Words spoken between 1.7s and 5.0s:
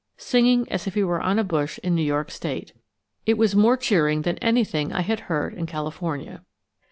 in New York state. It was more cheering than anything